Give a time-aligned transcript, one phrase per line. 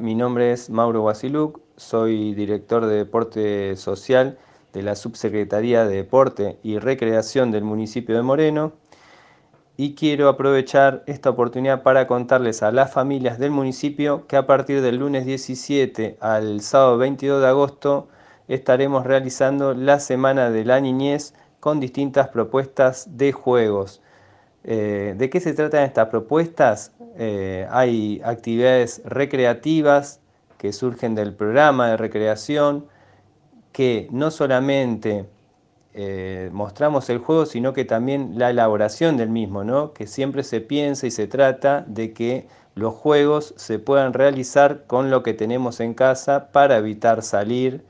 [0.00, 4.38] mi nombre es Mauro Guasiluc, soy director de Deporte Social
[4.72, 8.72] de la Subsecretaría de Deporte y Recreación del municipio de Moreno
[9.76, 14.82] y quiero aprovechar esta oportunidad para contarles a las familias del municipio que a partir
[14.82, 18.08] del lunes 17 al sábado 22 de agosto
[18.48, 24.00] estaremos realizando la Semana de la Niñez con distintas propuestas de juegos.
[24.64, 26.92] Eh, ¿De qué se tratan estas propuestas?
[27.20, 30.20] Eh, hay actividades recreativas
[30.56, 32.86] que surgen del programa de recreación,
[33.72, 35.28] que no solamente
[35.94, 39.92] eh, mostramos el juego, sino que también la elaboración del mismo, ¿no?
[39.92, 45.10] que siempre se piensa y se trata de que los juegos se puedan realizar con
[45.10, 47.84] lo que tenemos en casa para evitar salir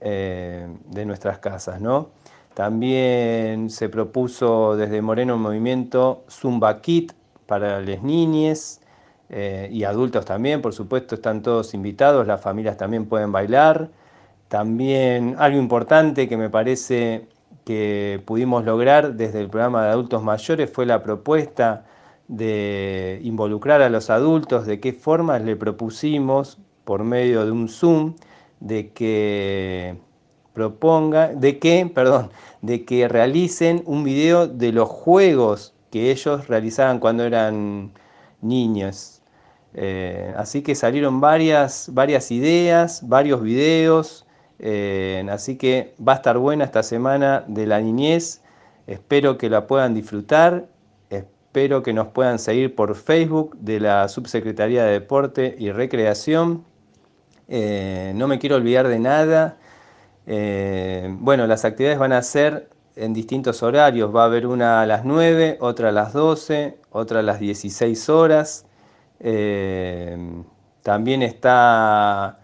[0.00, 1.82] de nuestras casas.
[1.82, 2.08] ¿no?
[2.54, 7.12] También se propuso desde Moreno Movimiento Zumba Kit
[7.48, 8.82] para las niñas
[9.30, 13.88] eh, y adultos también, por supuesto, están todos invitados, las familias también pueden bailar.
[14.48, 17.26] También algo importante que me parece
[17.64, 21.86] que pudimos lograr desde el programa de adultos mayores fue la propuesta
[22.28, 28.14] de involucrar a los adultos, de qué formas le propusimos por medio de un Zoom,
[28.60, 29.96] de que
[30.52, 36.98] proponga, de que, perdón, de que realicen un video de los juegos que ellos realizaban
[36.98, 37.92] cuando eran
[38.40, 39.22] niños.
[39.74, 44.26] Eh, así que salieron varias, varias ideas, varios videos,
[44.58, 48.42] eh, así que va a estar buena esta semana de la niñez.
[48.86, 50.66] Espero que la puedan disfrutar,
[51.10, 56.64] espero que nos puedan seguir por Facebook de la Subsecretaría de Deporte y Recreación.
[57.48, 59.58] Eh, no me quiero olvidar de nada.
[60.26, 64.14] Bueno, las actividades van a ser en distintos horarios.
[64.14, 68.08] Va a haber una a las 9, otra a las 12, otra a las 16
[68.08, 68.66] horas.
[69.20, 70.42] Eh,
[70.82, 72.40] también está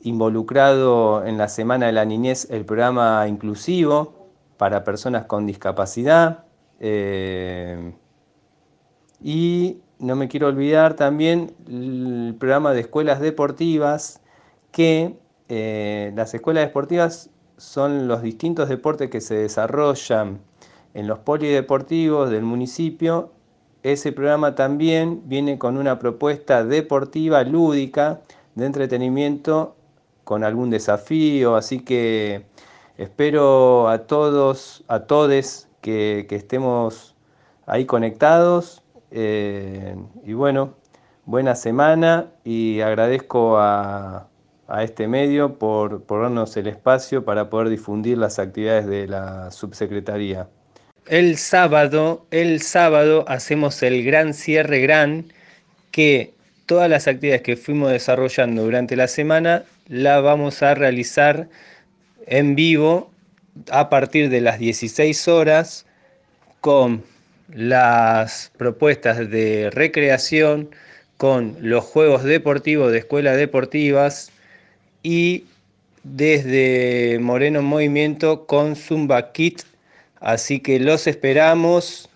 [0.00, 6.44] involucrado en la Semana de la Niñez el programa inclusivo para personas con discapacidad.
[6.80, 7.94] Eh,
[9.20, 14.20] y no me quiero olvidar también el programa de escuelas deportivas
[14.72, 15.16] que
[15.48, 20.40] eh, las escuelas deportivas son los distintos deportes que se desarrollan
[20.94, 23.30] en los polideportivos del municipio.
[23.82, 28.20] Ese programa también viene con una propuesta deportiva, lúdica,
[28.54, 29.76] de entretenimiento,
[30.24, 32.46] con algún desafío, así que
[32.96, 37.16] espero a todos, a todes que, estemos
[37.66, 38.82] ahí conectados.
[39.10, 40.74] Eh, y bueno,
[41.24, 44.28] buena semana y agradezco a,
[44.72, 50.48] a este medio por, darnos el espacio para poder difundir las actividades de la subsecretaría.
[51.06, 55.26] El sábado, el sábado hacemos el gran cierre gran
[55.90, 56.32] que
[56.64, 61.48] todas las actividades que fuimos desarrollando durante la semana la vamos a realizar
[62.26, 63.10] en vivo
[63.70, 65.84] a partir de las 16 horas
[66.62, 67.04] con
[67.52, 70.70] las propuestas de recreación,
[71.18, 74.32] con los juegos deportivos de escuelas deportivas,
[75.02, 75.44] y
[76.04, 79.62] desde Moreno Movimiento con Zumba Kit.
[80.20, 82.08] Así que los esperamos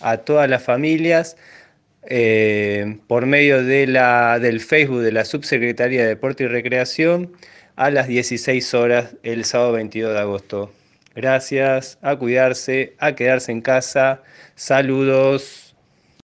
[0.00, 1.36] a todas las familias
[2.08, 7.32] eh, por medio de la, del Facebook de la Subsecretaría de Deporte y Recreación
[7.76, 10.72] a las 16 horas el sábado 22 de agosto.
[11.14, 14.22] Gracias, a cuidarse, a quedarse en casa.
[14.54, 15.65] Saludos.